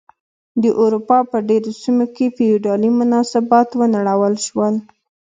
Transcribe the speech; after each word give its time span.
د 0.61 0.63
اروپا 0.83 1.17
په 1.31 1.37
ډېرو 1.49 1.71
سیمو 1.81 2.05
کې 2.15 2.25
فیوډالي 2.37 2.89
مناسبات 2.99 3.67
ونړول 3.79 4.35
شول. 4.47 4.75